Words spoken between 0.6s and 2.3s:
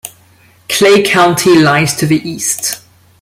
Clay County lies to the